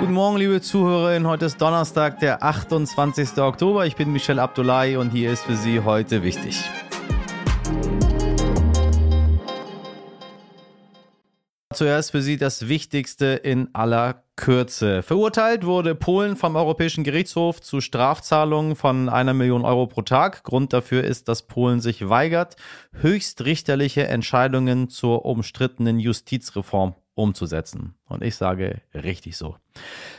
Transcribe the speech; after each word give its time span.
Guten 0.00 0.14
Morgen, 0.14 0.38
liebe 0.38 0.62
Zuhörerinnen. 0.62 1.28
Heute 1.28 1.44
ist 1.44 1.60
Donnerstag, 1.60 2.20
der 2.20 2.42
28. 2.42 3.36
Oktober. 3.36 3.84
Ich 3.84 3.96
bin 3.96 4.10
Michel 4.10 4.38
Abdullahi 4.38 4.96
und 4.96 5.10
hier 5.10 5.30
ist 5.30 5.42
für 5.42 5.56
Sie 5.56 5.80
heute 5.80 6.22
wichtig. 6.22 6.58
Zuerst 11.74 12.12
für 12.12 12.22
Sie 12.22 12.38
das 12.38 12.66
Wichtigste 12.66 13.26
in 13.26 13.68
aller 13.74 14.24
Kürze. 14.36 15.02
Verurteilt 15.02 15.66
wurde 15.66 15.94
Polen 15.94 16.34
vom 16.36 16.56
Europäischen 16.56 17.04
Gerichtshof 17.04 17.60
zu 17.60 17.82
Strafzahlungen 17.82 18.76
von 18.76 19.10
einer 19.10 19.34
Million 19.34 19.66
Euro 19.66 19.86
pro 19.86 20.00
Tag. 20.00 20.44
Grund 20.44 20.72
dafür 20.72 21.04
ist, 21.04 21.28
dass 21.28 21.42
Polen 21.46 21.82
sich 21.82 22.08
weigert, 22.08 22.56
höchstrichterliche 22.92 24.06
Entscheidungen 24.06 24.88
zur 24.88 25.26
umstrittenen 25.26 26.00
Justizreform 26.00 26.94
umzusetzen. 27.20 27.94
Und 28.08 28.24
ich 28.24 28.34
sage 28.34 28.80
richtig 28.94 29.36
so. 29.36 29.56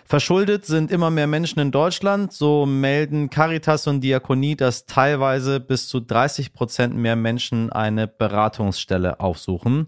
Verschuldet 0.06 0.66
sind 0.66 0.92
immer 0.92 1.10
mehr 1.10 1.28
Menschen 1.28 1.60
in 1.60 1.72
Deutschland. 1.72 2.32
So 2.32 2.66
melden 2.66 3.30
Caritas 3.30 3.88
und 3.88 4.02
Diakonie, 4.02 4.56
dass 4.56 4.86
teilweise 4.86 5.60
bis 5.60 5.88
zu 5.88 6.00
30 6.00 6.54
Prozent 6.54 6.96
mehr 6.96 7.16
Menschen 7.16 7.72
eine 7.72 8.08
Beratungsstelle 8.08 9.20
aufsuchen. 9.20 9.88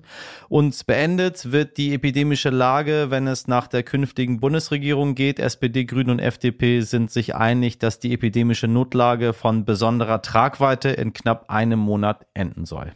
Und 0.49 0.85
beendet 0.85 1.51
wird 1.51 1.77
die 1.77 1.93
epidemische 1.93 2.49
Lage, 2.49 3.07
wenn 3.09 3.27
es 3.27 3.47
nach 3.47 3.67
der 3.67 3.83
künftigen 3.83 4.39
Bundesregierung 4.39 5.15
geht. 5.15 5.39
SPD, 5.39 5.85
Grüne 5.85 6.11
und 6.11 6.19
FDP 6.19 6.81
sind 6.81 7.11
sich 7.11 7.35
einig, 7.35 7.79
dass 7.79 7.99
die 7.99 8.13
epidemische 8.13 8.67
Notlage 8.67 9.33
von 9.33 9.65
besonderer 9.65 10.21
Tragweite 10.21 10.89
in 10.89 11.13
knapp 11.13 11.49
einem 11.49 11.79
Monat 11.79 12.25
enden 12.33 12.65
soll. 12.65 12.93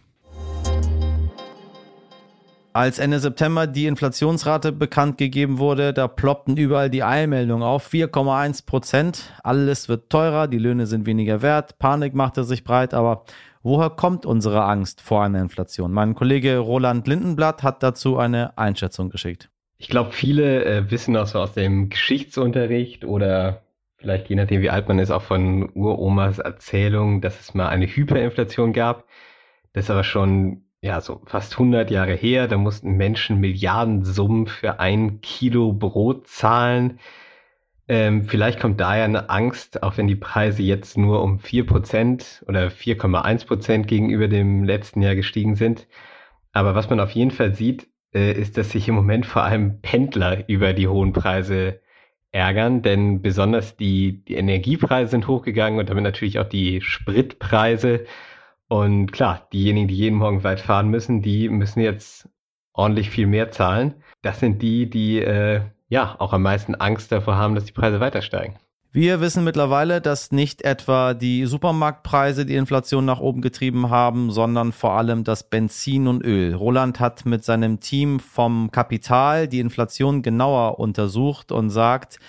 Als 2.78 3.00
Ende 3.00 3.20
September 3.20 3.66
die 3.66 3.88
Inflationsrate 3.88 4.72
bekannt 4.72 5.18
gegeben 5.18 5.58
wurde, 5.58 5.94
da 5.94 6.08
ploppten 6.08 6.58
überall 6.58 6.92
die 6.92 7.02
Eilmeldungen 7.02 7.64
auf. 7.64 7.92
4,1 7.92 8.68
Prozent. 8.68 9.34
Alles 9.44 9.90
wird 9.90 10.12
teurer, 10.12 10.48
die 10.48 10.60
Löhne 10.60 10.86
sind 10.86 11.08
weniger 11.08 11.42
wert. 11.42 11.80
Panik 11.80 12.14
machte 12.14 12.44
sich 12.44 12.64
breit, 12.64 12.94
aber 12.94 13.26
woher 13.64 13.90
kommt 13.90 14.28
unsere 14.28 14.64
Angst 14.66 15.02
vor 15.02 15.24
einer 15.24 15.42
Inflation? 15.42 15.92
Mein 15.92 16.14
Kollege 16.14 16.60
Roland 16.60 17.08
Lindenblatt 17.08 17.64
hat 17.64 17.82
dazu 17.82 18.20
eine 18.20 18.56
Einschätzung 18.60 19.10
geschickt. 19.10 19.50
Ich 19.80 19.88
glaube, 19.88 20.12
viele 20.12 20.64
äh, 20.64 20.92
wissen 20.92 21.18
auch 21.18 21.26
so 21.26 21.40
aus 21.40 21.54
dem 21.54 21.90
Geschichtsunterricht 21.90 23.06
oder 23.06 23.64
vielleicht 23.96 24.30
je 24.30 24.36
nachdem, 24.36 24.62
wie 24.62 24.70
alt 24.70 24.88
man 24.88 25.00
ist, 25.00 25.10
auch 25.10 25.24
von 25.24 25.72
Uromas 25.74 26.38
Erzählung, 26.38 27.22
dass 27.22 27.40
es 27.40 27.56
mal 27.56 27.70
eine 27.70 27.88
Hyperinflation 27.88 28.72
gab. 28.72 29.06
Das 29.74 29.86
ist 29.86 29.90
aber 29.90 30.04
schon 30.04 30.67
ja, 30.88 31.02
so 31.02 31.22
fast 31.26 31.54
100 31.54 31.92
Jahre 31.92 32.14
her, 32.14 32.48
da 32.48 32.58
mussten 32.58 32.94
Menschen 32.94 33.40
Milliardensummen 33.40 34.48
für 34.48 34.80
ein 34.80 35.20
Kilo 35.22 35.74
Brot 35.74 36.28
zahlen. 36.28 37.00
Ähm, 37.90 38.26
vielleicht 38.26 38.60
kommt 38.60 38.80
daher 38.80 39.06
eine 39.06 39.30
Angst, 39.30 39.84
auch 39.84 39.98
wenn 39.98 40.08
die 40.08 40.16
Preise 40.16 40.64
jetzt 40.64 40.98
nur 40.98 41.24
um 41.24 41.40
4% 41.40 42.48
oder 42.48 42.68
4,1% 42.68 43.84
gegenüber 43.84 44.28
dem 44.30 44.64
letzten 44.64 45.02
Jahr 45.02 45.16
gestiegen 45.16 45.56
sind. 45.56 45.88
Aber 46.54 46.74
was 46.74 46.90
man 46.90 47.02
auf 47.02 47.12
jeden 47.12 47.32
Fall 47.32 47.54
sieht, 47.54 47.88
äh, 48.14 48.32
ist, 48.32 48.58
dass 48.58 48.72
sich 48.72 48.88
im 48.88 48.96
Moment 48.96 49.26
vor 49.26 49.44
allem 49.44 49.82
Pendler 49.82 50.48
über 50.50 50.74
die 50.74 50.88
hohen 50.88 51.12
Preise 51.14 51.82
ärgern, 52.32 52.82
denn 52.82 53.22
besonders 53.22 53.76
die, 53.78 54.24
die 54.26 54.36
Energiepreise 54.36 55.12
sind 55.12 55.28
hochgegangen 55.28 55.80
und 55.80 55.90
damit 55.90 56.04
natürlich 56.04 56.40
auch 56.40 56.48
die 56.48 56.82
Spritpreise. 56.82 58.06
Und 58.68 59.12
klar, 59.12 59.48
diejenigen, 59.54 59.88
die 59.88 59.96
jeden 59.96 60.18
Morgen 60.18 60.44
weit 60.44 60.60
fahren 60.60 60.90
müssen, 60.90 61.22
die 61.22 61.50
müssen 61.50 61.80
jetzt 61.80 62.30
ordentlich 62.74 63.10
viel 63.10 63.28
mehr 63.28 63.52
zahlen. 63.52 63.96
Das 64.22 64.40
sind 64.40 64.62
die, 64.62 64.90
die 64.90 65.20
äh, 65.20 65.62
ja 65.90 66.16
auch 66.20 66.34
am 66.34 66.42
meisten 66.44 66.76
Angst 66.76 67.12
davor 67.12 67.38
haben, 67.38 67.56
dass 67.56 67.66
die 67.66 67.72
Preise 67.72 68.00
weiter 68.00 68.22
steigen. 68.22 68.56
Wir 68.92 69.22
wissen 69.22 69.44
mittlerweile, 69.44 70.02
dass 70.02 70.32
nicht 70.32 70.64
etwa 70.64 71.14
die 71.14 71.46
Supermarktpreise 71.46 72.46
die 72.46 72.56
Inflation 72.56 73.06
nach 73.06 73.20
oben 73.20 73.42
getrieben 73.42 73.90
haben, 73.90 74.32
sondern 74.32 74.72
vor 74.72 74.94
allem 74.94 75.24
das 75.24 75.50
Benzin 75.50 76.08
und 76.08 76.24
Öl. 76.24 76.56
Roland 76.56 77.00
hat 77.00 77.26
mit 77.26 77.44
seinem 77.44 77.80
Team 77.80 78.20
vom 78.20 78.72
Kapital 78.72 79.48
die 79.48 79.60
Inflation 79.60 80.24
genauer 80.24 80.80
untersucht 80.80 81.52
und 81.52 81.70
sagt, 81.70 82.20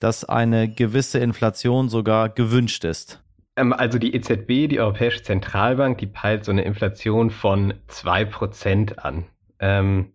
dass 0.00 0.24
eine 0.24 0.68
gewisse 0.68 1.18
Inflation 1.18 1.88
sogar 1.88 2.28
gewünscht 2.28 2.84
ist. 2.84 3.22
Ähm, 3.58 3.72
also 3.72 3.98
die 3.98 4.14
EZB, 4.14 4.68
die 4.68 4.80
Europäische 4.80 5.22
Zentralbank, 5.22 5.98
die 5.98 6.06
peilt 6.06 6.44
so 6.44 6.52
eine 6.52 6.62
Inflation 6.62 7.30
von 7.30 7.74
2% 7.88 8.98
an. 8.98 9.24
Ähm, 9.58 10.12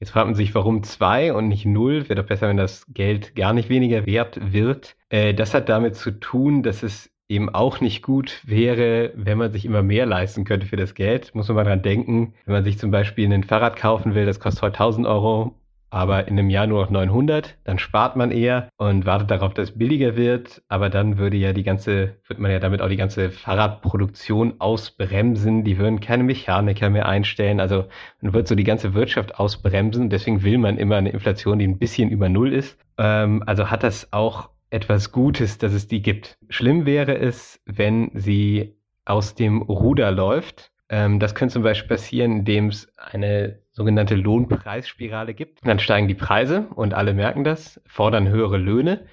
jetzt 0.00 0.10
fragt 0.10 0.26
man 0.26 0.34
sich, 0.34 0.54
warum 0.54 0.82
2 0.82 1.34
und 1.34 1.48
nicht 1.48 1.66
0? 1.66 2.08
Wäre 2.08 2.22
doch 2.22 2.28
besser, 2.28 2.48
wenn 2.48 2.56
das 2.56 2.86
Geld 2.92 3.36
gar 3.36 3.52
nicht 3.52 3.68
weniger 3.68 4.06
wert 4.06 4.38
wird. 4.52 4.96
Äh, 5.10 5.34
das 5.34 5.54
hat 5.54 5.68
damit 5.68 5.96
zu 5.96 6.12
tun, 6.12 6.62
dass 6.62 6.82
es 6.82 7.10
eben 7.28 7.48
auch 7.50 7.80
nicht 7.80 8.02
gut 8.02 8.40
wäre, 8.44 9.12
wenn 9.14 9.38
man 9.38 9.52
sich 9.52 9.64
immer 9.64 9.82
mehr 9.82 10.06
leisten 10.06 10.44
könnte 10.44 10.66
für 10.66 10.76
das 10.76 10.94
Geld. 10.94 11.34
Muss 11.34 11.48
man 11.48 11.56
mal 11.56 11.64
dran 11.64 11.82
denken, 11.82 12.34
wenn 12.44 12.54
man 12.54 12.64
sich 12.64 12.78
zum 12.78 12.90
Beispiel 12.90 13.32
ein 13.32 13.44
Fahrrad 13.44 13.76
kaufen 13.76 14.14
will, 14.14 14.26
das 14.26 14.40
kostet 14.40 14.62
heute 14.62 14.74
1000 14.74 15.06
Euro 15.06 15.54
aber 15.92 16.26
in 16.26 16.38
einem 16.38 16.48
Jahr 16.48 16.66
nur 16.66 16.80
noch 16.82 16.90
900, 16.90 17.58
dann 17.64 17.78
spart 17.78 18.16
man 18.16 18.30
eher 18.30 18.70
und 18.78 19.04
wartet 19.04 19.30
darauf, 19.30 19.52
dass 19.52 19.68
es 19.68 19.78
billiger 19.78 20.16
wird, 20.16 20.62
aber 20.68 20.88
dann 20.88 21.18
würde 21.18 21.36
ja 21.36 21.52
die 21.52 21.64
ganze, 21.64 22.16
wird 22.26 22.38
man 22.38 22.50
ja 22.50 22.58
damit 22.58 22.80
auch 22.80 22.88
die 22.88 22.96
ganze 22.96 23.30
Fahrradproduktion 23.30 24.54
ausbremsen, 24.58 25.64
die 25.64 25.76
würden 25.76 26.00
keine 26.00 26.24
Mechaniker 26.24 26.88
mehr 26.88 27.06
einstellen, 27.06 27.60
also 27.60 27.84
man 28.22 28.32
wird 28.32 28.48
so 28.48 28.54
die 28.54 28.64
ganze 28.64 28.94
Wirtschaft 28.94 29.38
ausbremsen, 29.38 30.08
deswegen 30.08 30.42
will 30.42 30.56
man 30.56 30.78
immer 30.78 30.96
eine 30.96 31.10
Inflation, 31.10 31.58
die 31.58 31.68
ein 31.68 31.78
bisschen 31.78 32.08
über 32.08 32.30
Null 32.30 32.54
ist, 32.54 32.78
ähm, 32.96 33.42
also 33.46 33.70
hat 33.70 33.82
das 33.82 34.14
auch 34.14 34.48
etwas 34.70 35.12
Gutes, 35.12 35.58
dass 35.58 35.74
es 35.74 35.88
die 35.88 36.00
gibt. 36.00 36.38
Schlimm 36.48 36.86
wäre 36.86 37.18
es, 37.18 37.60
wenn 37.66 38.10
sie 38.14 38.76
aus 39.04 39.34
dem 39.34 39.60
Ruder 39.60 40.10
läuft, 40.10 40.71
ähm, 40.92 41.18
das 41.18 41.34
könnte 41.34 41.54
zum 41.54 41.62
Beispiel 41.62 41.88
passieren, 41.88 42.40
indem 42.40 42.68
es 42.68 42.92
eine 42.98 43.58
sogenannte 43.72 44.14
Lohnpreisspirale 44.14 45.32
gibt. 45.32 45.66
Dann 45.66 45.78
steigen 45.78 46.06
die 46.06 46.14
Preise 46.14 46.66
und 46.74 46.92
alle 46.92 47.14
merken 47.14 47.44
das, 47.44 47.80
fordern 47.86 48.28
höhere 48.28 48.58
Löhne. 48.58 49.06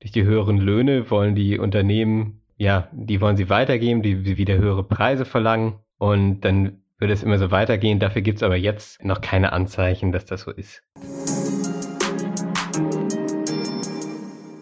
Durch 0.00 0.12
die 0.12 0.24
höheren 0.24 0.56
Löhne 0.56 1.10
wollen 1.10 1.34
die 1.34 1.58
Unternehmen, 1.58 2.40
ja, 2.56 2.88
die 2.92 3.20
wollen 3.20 3.36
sie 3.36 3.50
weitergeben, 3.50 4.02
die 4.02 4.38
wieder 4.38 4.56
höhere 4.56 4.82
Preise 4.82 5.26
verlangen 5.26 5.74
und 5.98 6.40
dann 6.40 6.80
würde 6.98 7.12
es 7.12 7.22
immer 7.22 7.36
so 7.36 7.50
weitergehen. 7.50 7.98
Dafür 7.98 8.22
gibt 8.22 8.38
es 8.38 8.42
aber 8.42 8.56
jetzt 8.56 9.04
noch 9.04 9.20
keine 9.20 9.52
Anzeichen, 9.52 10.12
dass 10.12 10.24
das 10.24 10.40
so 10.40 10.50
ist. 10.50 10.82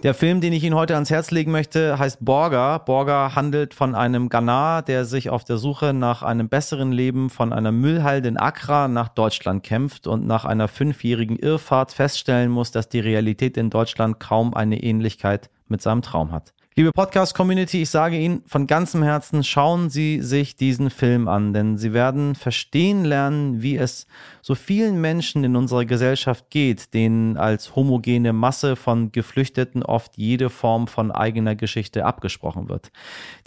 Der 0.04 0.12
Film, 0.12 0.42
den 0.42 0.52
ich 0.52 0.62
Ihnen 0.62 0.74
heute 0.74 0.96
ans 0.96 1.08
Herz 1.08 1.30
legen 1.30 1.50
möchte, 1.50 1.98
heißt 1.98 2.22
Borga. 2.22 2.76
Borga 2.76 3.34
handelt 3.34 3.72
von 3.72 3.94
einem 3.94 4.28
Ghanaer, 4.28 4.82
der 4.82 5.06
sich 5.06 5.30
auf 5.30 5.44
der 5.44 5.56
Suche 5.56 5.94
nach 5.94 6.22
einem 6.22 6.50
besseren 6.50 6.92
Leben 6.92 7.30
von 7.30 7.54
einer 7.54 7.72
Müllhalde 7.72 8.28
in 8.28 8.36
Accra 8.36 8.86
nach 8.86 9.08
Deutschland 9.08 9.62
kämpft 9.62 10.06
und 10.06 10.26
nach 10.26 10.44
einer 10.44 10.68
fünfjährigen 10.68 11.38
Irrfahrt 11.38 11.92
feststellen 11.92 12.50
muss, 12.50 12.70
dass 12.70 12.90
die 12.90 13.00
Realität 13.00 13.56
in 13.56 13.70
Deutschland 13.70 14.20
kaum 14.20 14.52
eine 14.52 14.82
Ähnlichkeit 14.82 15.48
mit 15.68 15.80
seinem 15.80 16.02
Traum 16.02 16.32
hat. 16.32 16.52
Liebe 16.76 16.90
Podcast-Community, 16.90 17.82
ich 17.82 17.90
sage 17.90 18.18
Ihnen 18.18 18.42
von 18.46 18.66
ganzem 18.66 19.04
Herzen, 19.04 19.44
schauen 19.44 19.90
Sie 19.90 20.20
sich 20.20 20.56
diesen 20.56 20.90
Film 20.90 21.28
an, 21.28 21.52
denn 21.52 21.78
Sie 21.78 21.92
werden 21.92 22.34
verstehen 22.34 23.04
lernen, 23.04 23.62
wie 23.62 23.76
es 23.76 24.08
so 24.42 24.56
vielen 24.56 25.00
Menschen 25.00 25.44
in 25.44 25.54
unserer 25.54 25.84
Gesellschaft 25.84 26.50
geht, 26.50 26.92
denen 26.92 27.36
als 27.36 27.76
homogene 27.76 28.32
Masse 28.32 28.74
von 28.74 29.12
Geflüchteten 29.12 29.84
oft 29.84 30.16
jede 30.16 30.50
Form 30.50 30.88
von 30.88 31.12
eigener 31.12 31.54
Geschichte 31.54 32.04
abgesprochen 32.04 32.68
wird. 32.68 32.90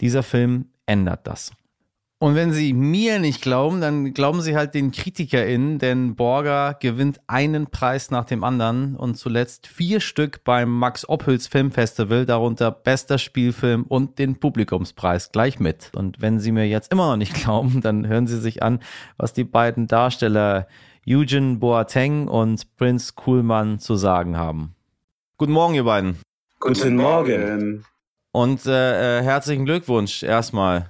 Dieser 0.00 0.22
Film 0.22 0.70
ändert 0.86 1.26
das. 1.26 1.52
Und 2.20 2.34
wenn 2.34 2.50
Sie 2.50 2.72
mir 2.72 3.20
nicht 3.20 3.42
glauben, 3.42 3.80
dann 3.80 4.12
glauben 4.12 4.40
Sie 4.40 4.56
halt 4.56 4.74
den 4.74 4.90
KritikerInnen, 4.90 5.78
denn 5.78 6.16
Borger 6.16 6.74
gewinnt 6.80 7.20
einen 7.28 7.68
Preis 7.68 8.10
nach 8.10 8.24
dem 8.24 8.42
anderen 8.42 8.96
und 8.96 9.14
zuletzt 9.14 9.68
vier 9.68 10.00
Stück 10.00 10.42
beim 10.42 10.68
Max 10.68 11.08
Ophüls 11.08 11.46
Filmfestival, 11.46 12.26
darunter 12.26 12.72
bester 12.72 13.18
Spielfilm 13.18 13.84
und 13.84 14.18
den 14.18 14.40
Publikumspreis 14.40 15.30
gleich 15.30 15.60
mit. 15.60 15.92
Und 15.94 16.20
wenn 16.20 16.40
Sie 16.40 16.50
mir 16.50 16.66
jetzt 16.66 16.90
immer 16.90 17.08
noch 17.08 17.16
nicht 17.16 17.34
glauben, 17.44 17.82
dann 17.82 18.08
hören 18.08 18.26
Sie 18.26 18.40
sich 18.40 18.64
an, 18.64 18.80
was 19.16 19.32
die 19.32 19.44
beiden 19.44 19.86
Darsteller 19.86 20.66
Eugene 21.06 21.58
Boateng 21.58 22.26
und 22.26 22.76
Prince 22.76 23.12
Kuhlmann 23.14 23.78
zu 23.78 23.94
sagen 23.94 24.36
haben. 24.36 24.74
Guten 25.36 25.52
Morgen, 25.52 25.74
ihr 25.74 25.84
beiden. 25.84 26.18
Guten 26.58 26.96
Morgen. 26.96 27.84
Und 28.32 28.66
äh, 28.66 29.20
äh 29.20 29.22
herzlichen 29.22 29.64
Glückwunsch 29.64 30.24
erstmal 30.24 30.88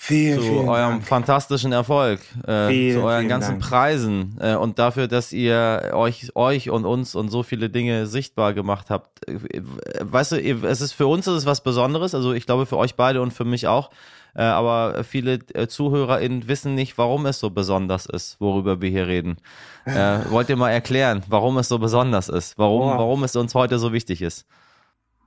Vielen, 0.00 0.38
zu 0.38 0.44
vielen 0.46 0.68
eurem 0.68 0.90
Dank. 0.90 1.06
fantastischen 1.06 1.72
Erfolg, 1.72 2.20
äh, 2.46 2.68
Vielen, 2.68 3.00
zu 3.00 3.02
euren 3.04 3.26
ganzen 3.26 3.58
Dank. 3.58 3.62
Preisen 3.62 4.38
äh, 4.40 4.54
und 4.54 4.78
dafür, 4.78 5.08
dass 5.08 5.32
ihr 5.32 5.90
euch, 5.92 6.36
euch 6.36 6.70
und 6.70 6.84
uns 6.84 7.16
und 7.16 7.30
so 7.30 7.42
viele 7.42 7.68
Dinge 7.68 8.06
sichtbar 8.06 8.54
gemacht 8.54 8.90
habt. 8.90 9.28
Äh, 9.28 9.60
Weißt 10.00 10.32
du, 10.32 10.36
es 10.36 10.80
ist 10.80 10.92
für 10.92 11.08
uns 11.08 11.26
ist 11.26 11.34
es 11.34 11.46
was 11.46 11.64
Besonderes, 11.64 12.14
also 12.14 12.32
ich 12.32 12.46
glaube 12.46 12.66
für 12.66 12.76
euch 12.76 12.94
beide 12.94 13.20
und 13.20 13.32
für 13.32 13.44
mich 13.44 13.66
auch. 13.66 13.90
Äh, 14.36 14.42
aber 14.42 15.02
viele 15.02 15.40
äh, 15.54 15.66
ZuhörerInnen 15.66 16.46
wissen 16.46 16.76
nicht, 16.76 16.96
warum 16.96 17.26
es 17.26 17.40
so 17.40 17.50
besonders 17.50 18.06
ist, 18.06 18.40
worüber 18.40 18.80
wir 18.80 18.90
hier 18.90 19.06
reden. 19.08 19.36
Äh, 19.88 20.30
wollt 20.30 20.50
ihr 20.50 20.56
mal 20.56 20.68
erklären, 20.68 21.22
warum 21.28 21.56
es 21.56 21.68
so 21.68 21.78
besonders 21.78 22.28
ist? 22.28 22.58
Warum, 22.58 22.90
Boah. 22.90 22.98
warum 22.98 23.24
es 23.24 23.34
uns 23.36 23.54
heute 23.54 23.78
so 23.78 23.94
wichtig 23.94 24.20
ist? 24.20 24.46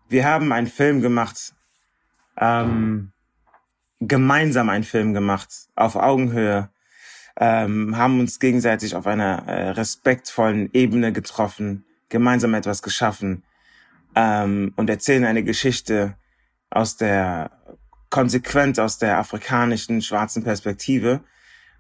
Wir 0.08 0.24
haben 0.24 0.52
einen 0.52 0.68
Film 0.68 1.02
gemacht, 1.02 1.56
ähm, 2.38 3.12
gemeinsam 4.02 4.70
einen 4.70 4.84
Film 4.84 5.14
gemacht, 5.14 5.50
auf 5.76 5.96
Augenhöhe, 5.96 6.70
ähm, 7.40 7.96
haben 7.96 8.20
uns 8.20 8.40
gegenseitig 8.40 8.96
auf 8.96 9.08
einer 9.08 9.48
äh, 9.48 9.70
respektvollen 9.70 10.70
Ebene 10.74 11.14
getroffen, 11.14 11.86
gemeinsam 12.10 12.54
etwas 12.54 12.82
geschaffen 12.82 13.44
ähm, 14.16 14.74
und 14.76 14.90
erzählen 14.90 15.24
eine 15.26 15.44
Geschichte 15.44 16.16
aus 16.70 16.98
der 16.98 17.52
konsequent 18.10 18.80
aus 18.80 18.98
der 18.98 19.18
afrikanischen 19.18 20.02
schwarzen 20.02 20.44
Perspektive, 20.44 21.22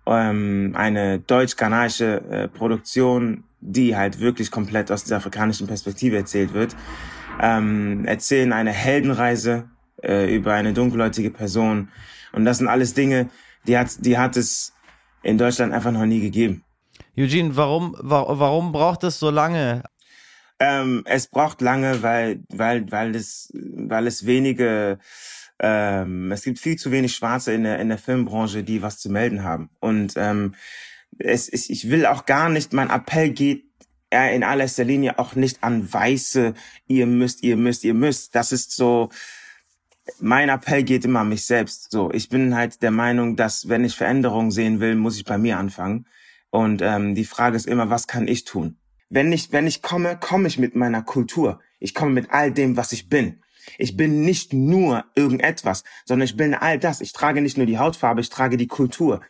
ähm, 0.05 0.73
eine 0.75 1.19
deutsch-ghanaische 1.19 2.21
äh, 2.29 2.47
Produktion, 2.47 3.43
die 3.59 3.97
halt 3.97 4.19
wirklich 4.21 4.49
komplett 4.49 4.91
aus 4.91 5.03
der 5.03 5.17
afrikanischen 5.17 5.67
Perspektive 5.67 6.15
erzählt 6.15 6.53
wird 6.53 6.75
ähm, 7.39 8.05
erzählen 8.05 8.53
eine 8.53 8.71
Heldenreise 8.71 9.69
äh, 10.03 10.33
über 10.33 10.53
eine 10.53 10.73
dunkelhäutige 10.73 11.31
Person. 11.31 11.89
Und 12.33 12.45
das 12.45 12.59
sind 12.59 12.67
alles 12.67 12.93
Dinge, 12.93 13.29
die 13.67 13.77
hat, 13.77 14.05
die 14.05 14.17
hat 14.17 14.37
es 14.37 14.73
in 15.23 15.37
Deutschland 15.37 15.73
einfach 15.73 15.91
noch 15.91 16.05
nie 16.05 16.21
gegeben. 16.21 16.63
Eugene, 17.17 17.55
warum, 17.55 17.95
wa 17.99 18.25
warum 18.27 18.71
braucht 18.71 19.03
es 19.03 19.19
so 19.19 19.29
lange? 19.29 19.83
Ähm, 20.59 21.03
es 21.05 21.27
braucht 21.27 21.61
lange, 21.61 22.03
weil, 22.03 22.43
weil, 22.49 22.89
weil 22.91 23.15
es, 23.15 23.51
weil 23.53 24.07
es 24.07 24.25
wenige, 24.25 24.99
ähm, 25.59 26.31
es 26.31 26.43
gibt 26.43 26.59
viel 26.59 26.77
zu 26.77 26.91
wenig 26.91 27.15
Schwarze 27.15 27.53
in 27.53 27.63
der, 27.63 27.79
in 27.79 27.89
der 27.89 27.97
Filmbranche, 27.97 28.63
die 28.63 28.81
was 28.81 28.99
zu 28.99 29.09
melden 29.09 29.43
haben. 29.43 29.69
Und 29.79 30.13
ähm, 30.17 30.55
es 31.17 31.49
ist, 31.49 31.69
ich 31.69 31.89
will 31.89 32.05
auch 32.05 32.25
gar 32.25 32.49
nicht, 32.49 32.73
mein 32.73 32.89
Appell 32.89 33.31
geht 33.31 33.65
in 34.11 34.43
allererster 34.43 34.83
Linie 34.83 35.17
auch 35.19 35.35
nicht 35.35 35.63
an 35.63 35.91
Weiße, 35.91 36.53
ihr 36.87 37.07
müsst, 37.07 37.43
ihr 37.43 37.55
müsst, 37.55 37.83
ihr 37.85 37.93
müsst. 37.93 38.35
Das 38.35 38.51
ist 38.51 38.75
so, 38.75 39.09
mein 40.19 40.49
Appell 40.49 40.83
geht 40.83 41.05
immer 41.05 41.21
an 41.21 41.29
mich 41.29 41.45
selbst. 41.45 41.91
So, 41.91 42.11
ich 42.11 42.29
bin 42.29 42.55
halt 42.55 42.81
der 42.81 42.91
Meinung, 42.91 43.35
dass 43.35 43.69
wenn 43.69 43.83
ich 43.85 43.95
Veränderungen 43.95 44.51
sehen 44.51 44.79
will, 44.79 44.95
muss 44.95 45.17
ich 45.17 45.25
bei 45.25 45.37
mir 45.37 45.57
anfangen. 45.57 46.07
Und 46.49 46.81
ähm, 46.81 47.15
die 47.15 47.25
Frage 47.25 47.55
ist 47.55 47.67
immer, 47.67 47.89
was 47.89 48.07
kann 48.07 48.27
ich 48.27 48.43
tun? 48.43 48.77
Wenn 49.09 49.31
ich, 49.31 49.51
wenn 49.51 49.67
ich 49.67 49.81
komme, 49.81 50.17
komme 50.17 50.47
ich 50.47 50.57
mit 50.57 50.75
meiner 50.75 51.01
Kultur. 51.01 51.59
Ich 51.79 51.93
komme 51.93 52.11
mit 52.11 52.31
all 52.31 52.51
dem, 52.51 52.77
was 52.77 52.91
ich 52.91 53.09
bin. 53.09 53.41
Ich 53.77 53.95
bin 53.95 54.21
nicht 54.21 54.53
nur 54.53 55.05
irgendetwas, 55.15 55.83
sondern 56.05 56.25
ich 56.25 56.35
bin 56.35 56.53
all 56.53 56.79
das. 56.79 56.99
Ich 56.99 57.13
trage 57.13 57.41
nicht 57.41 57.57
nur 57.57 57.65
die 57.67 57.77
Hautfarbe, 57.77 58.21
ich 58.21 58.29
trage 58.29 58.57
die 58.57 58.67
Kultur. 58.67 59.21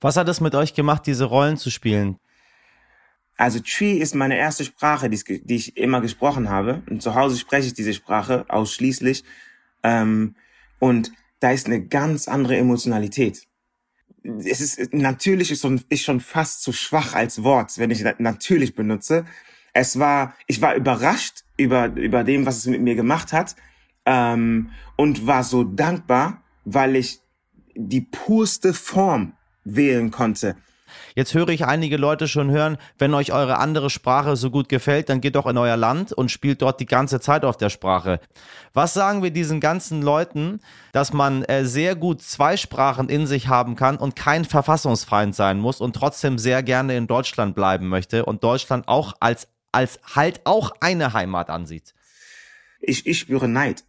Was 0.00 0.16
hat 0.16 0.28
es 0.28 0.40
mit 0.40 0.54
euch 0.54 0.74
gemacht, 0.74 1.06
diese 1.06 1.24
Rollen 1.24 1.56
zu 1.56 1.70
spielen? 1.70 2.18
Also 3.36 3.60
Tree 3.60 3.98
ist 3.98 4.14
meine 4.14 4.36
erste 4.36 4.64
Sprache, 4.64 5.08
die, 5.08 5.16
ich 5.16 5.24
ge- 5.24 5.42
die 5.42 5.56
ich 5.56 5.76
immer 5.76 6.00
gesprochen 6.00 6.50
habe. 6.50 6.82
Und 6.90 7.02
zu 7.02 7.14
Hause 7.14 7.38
spreche 7.38 7.68
ich 7.68 7.74
diese 7.74 7.94
Sprache 7.94 8.44
ausschließlich. 8.48 9.24
Ähm, 9.84 10.34
und 10.80 11.12
da 11.38 11.52
ist 11.52 11.66
eine 11.66 11.86
ganz 11.86 12.26
andere 12.26 12.56
Emotionalität. 12.56 13.46
Es 14.24 14.60
ist 14.60 14.92
natürlich 14.94 15.52
ist 15.52 15.60
schon, 15.60 15.80
ist 15.90 16.02
schon 16.02 16.20
fast 16.20 16.62
zu 16.62 16.72
schwach 16.72 17.14
als 17.14 17.42
Wort, 17.44 17.78
wenn 17.78 17.90
ich 17.90 18.02
na- 18.02 18.14
natürlich 18.18 18.74
benutze. 18.74 19.26
Es 19.74 19.98
war, 19.98 20.34
ich 20.46 20.60
war 20.62 20.74
überrascht 20.74 21.44
über 21.56 21.94
über 21.94 22.24
dem, 22.24 22.46
was 22.46 22.56
es 22.56 22.66
mit 22.66 22.80
mir 22.80 22.94
gemacht 22.94 23.32
hat, 23.32 23.54
ähm, 24.06 24.70
und 24.96 25.26
war 25.26 25.44
so 25.44 25.62
dankbar, 25.62 26.42
weil 26.64 26.96
ich 26.96 27.20
die 27.74 28.00
purste 28.00 28.72
Form 28.72 29.34
wählen 29.64 30.10
konnte. 30.10 30.56
Jetzt 31.14 31.34
höre 31.34 31.48
ich 31.48 31.64
einige 31.64 31.96
Leute 31.96 32.28
schon 32.28 32.50
hören, 32.50 32.76
wenn 32.98 33.14
euch 33.14 33.32
eure 33.32 33.58
andere 33.58 33.90
Sprache 33.90 34.36
so 34.36 34.50
gut 34.50 34.68
gefällt, 34.68 35.08
dann 35.08 35.20
geht 35.20 35.36
doch 35.36 35.46
in 35.46 35.58
euer 35.58 35.76
Land 35.76 36.12
und 36.12 36.30
spielt 36.30 36.62
dort 36.62 36.80
die 36.80 36.86
ganze 36.86 37.20
Zeit 37.20 37.44
auf 37.44 37.56
der 37.56 37.70
Sprache. 37.70 38.20
Was 38.72 38.94
sagen 38.94 39.22
wir 39.22 39.30
diesen 39.30 39.60
ganzen 39.60 40.02
Leuten, 40.02 40.60
dass 40.92 41.12
man 41.12 41.44
äh, 41.44 41.64
sehr 41.64 41.96
gut 41.96 42.22
zwei 42.22 42.56
Sprachen 42.56 43.08
in 43.08 43.26
sich 43.26 43.48
haben 43.48 43.76
kann 43.76 43.96
und 43.96 44.16
kein 44.16 44.44
Verfassungsfeind 44.44 45.34
sein 45.34 45.58
muss 45.58 45.80
und 45.80 45.94
trotzdem 45.94 46.38
sehr 46.38 46.62
gerne 46.62 46.96
in 46.96 47.06
Deutschland 47.06 47.54
bleiben 47.54 47.88
möchte 47.88 48.24
und 48.24 48.42
Deutschland 48.42 48.88
auch 48.88 49.14
als, 49.20 49.48
als 49.72 50.00
halt 50.14 50.40
auch 50.44 50.72
eine 50.80 51.12
Heimat 51.12 51.50
ansieht? 51.50 51.94
ich, 52.86 53.06
ich 53.06 53.18
spüre 53.18 53.48
Neid. 53.48 53.84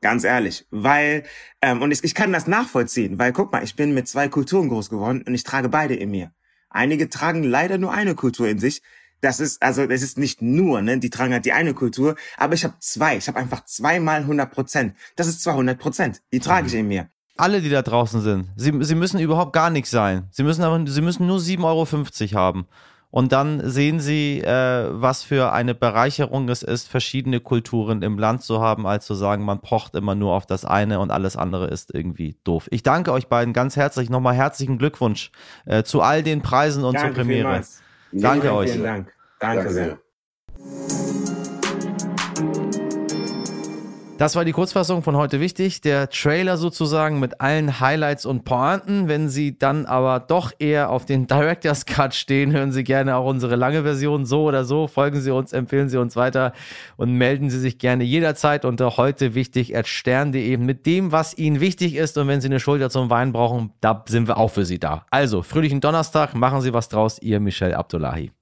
Ganz 0.00 0.24
ehrlich. 0.24 0.66
Weil, 0.70 1.24
ähm, 1.60 1.82
und 1.82 1.90
ich, 1.90 2.02
ich 2.04 2.14
kann 2.14 2.32
das 2.32 2.46
nachvollziehen, 2.46 3.18
weil 3.18 3.32
guck 3.32 3.52
mal, 3.52 3.62
ich 3.62 3.76
bin 3.76 3.92
mit 3.92 4.08
zwei 4.08 4.28
Kulturen 4.28 4.68
groß 4.68 4.88
geworden 4.88 5.22
und 5.26 5.34
ich 5.34 5.44
trage 5.44 5.68
beide 5.68 5.94
in 5.94 6.10
mir. 6.10 6.32
Einige 6.70 7.08
tragen 7.08 7.42
leider 7.42 7.78
nur 7.78 7.92
eine 7.92 8.14
Kultur 8.14 8.48
in 8.48 8.58
sich. 8.58 8.82
Das 9.20 9.38
ist, 9.38 9.62
also, 9.62 9.82
es 9.82 10.02
ist 10.02 10.16
nicht 10.16 10.40
nur, 10.40 10.80
ne, 10.80 10.98
die 10.98 11.10
tragen 11.10 11.32
halt 11.34 11.44
die 11.44 11.52
eine 11.52 11.74
Kultur, 11.74 12.16
aber 12.38 12.54
ich 12.54 12.64
habe 12.64 12.74
zwei. 12.78 13.18
Ich 13.18 13.28
habe 13.28 13.38
einfach 13.38 13.64
zweimal 13.66 14.20
100 14.20 14.50
Prozent. 14.50 14.94
Das 15.16 15.26
ist 15.26 15.42
200 15.42 15.78
Prozent. 15.78 16.22
Die 16.32 16.40
trage 16.40 16.68
ich 16.68 16.74
in 16.74 16.88
mir. 16.88 17.10
Alle, 17.36 17.60
die 17.60 17.68
da 17.68 17.82
draußen 17.82 18.20
sind, 18.20 18.50
sie, 18.56 18.72
sie 18.82 18.94
müssen 18.94 19.18
überhaupt 19.18 19.52
gar 19.52 19.70
nichts 19.70 19.90
sein. 19.90 20.28
Sie 20.30 20.42
müssen, 20.42 20.62
aber, 20.62 20.86
sie 20.86 21.00
müssen 21.00 21.26
nur 21.26 21.38
7,50 21.38 21.64
Euro 21.64 22.38
haben. 22.38 22.66
Und 23.10 23.32
dann 23.32 23.68
sehen 23.68 23.98
sie, 23.98 24.40
äh, 24.40 24.88
was 24.90 25.24
für 25.24 25.52
eine 25.52 25.74
Bereicherung 25.74 26.48
es 26.48 26.62
ist, 26.62 26.88
verschiedene 26.88 27.40
Kulturen 27.40 28.02
im 28.02 28.18
Land 28.18 28.42
zu 28.42 28.60
haben, 28.60 28.86
als 28.86 29.06
zu 29.06 29.14
sagen, 29.14 29.44
man 29.44 29.60
pocht 29.60 29.96
immer 29.96 30.14
nur 30.14 30.32
auf 30.32 30.46
das 30.46 30.64
eine 30.64 31.00
und 31.00 31.10
alles 31.10 31.36
andere 31.36 31.66
ist 31.66 31.92
irgendwie 31.92 32.36
doof. 32.44 32.68
Ich 32.70 32.82
danke 32.82 33.12
euch 33.12 33.26
beiden 33.26 33.52
ganz 33.52 33.76
herzlich. 33.76 34.10
Nochmal 34.10 34.34
herzlichen 34.34 34.78
Glückwunsch 34.78 35.32
äh, 35.66 35.82
zu 35.82 36.02
all 36.02 36.22
den 36.22 36.40
Preisen 36.42 36.84
und 36.84 36.94
zur 36.94 37.08
Danke 37.08 37.20
Premiere. 37.20 37.38
vielmals. 37.48 37.82
Danke 38.12 38.40
vielen, 38.42 38.54
euch. 38.54 38.70
Vielen 38.70 38.84
Dank. 38.84 39.12
Danke, 39.40 39.56
Danke 39.56 39.72
sehr. 39.72 40.09
Das 44.20 44.36
war 44.36 44.44
die 44.44 44.52
Kurzfassung 44.52 45.02
von 45.02 45.16
heute 45.16 45.40
wichtig. 45.40 45.80
Der 45.80 46.10
Trailer 46.10 46.58
sozusagen 46.58 47.20
mit 47.20 47.40
allen 47.40 47.80
Highlights 47.80 48.26
und 48.26 48.44
Pointen. 48.44 49.08
Wenn 49.08 49.30
Sie 49.30 49.58
dann 49.58 49.86
aber 49.86 50.20
doch 50.20 50.52
eher 50.58 50.90
auf 50.90 51.06
den 51.06 51.26
Director's 51.26 51.86
Cut 51.86 52.14
stehen, 52.14 52.52
hören 52.52 52.70
Sie 52.70 52.84
gerne 52.84 53.16
auch 53.16 53.24
unsere 53.24 53.56
lange 53.56 53.82
Version 53.82 54.26
so 54.26 54.42
oder 54.42 54.66
so. 54.66 54.88
Folgen 54.88 55.22
Sie 55.22 55.30
uns, 55.30 55.54
empfehlen 55.54 55.88
Sie 55.88 55.96
uns 55.96 56.16
weiter 56.16 56.52
und 56.98 57.14
melden 57.14 57.48
Sie 57.48 57.58
sich 57.58 57.78
gerne 57.78 58.04
jederzeit 58.04 58.66
unter 58.66 58.98
heute 58.98 59.34
wichtig 59.34 59.72
mit 60.58 60.84
dem, 60.84 61.12
was 61.12 61.38
Ihnen 61.38 61.60
wichtig 61.60 61.94
ist. 61.94 62.18
Und 62.18 62.28
wenn 62.28 62.42
Sie 62.42 62.48
eine 62.48 62.60
Schulter 62.60 62.90
zum 62.90 63.08
Wein 63.08 63.32
brauchen, 63.32 63.72
da 63.80 64.04
sind 64.06 64.28
wir 64.28 64.36
auch 64.36 64.50
für 64.50 64.66
Sie 64.66 64.78
da. 64.78 65.06
Also, 65.10 65.42
fröhlichen 65.42 65.80
Donnerstag, 65.80 66.34
machen 66.34 66.60
Sie 66.60 66.74
was 66.74 66.90
draus. 66.90 67.18
Ihr 67.22 67.40
Michel 67.40 67.72
Abdullahi. 67.72 68.32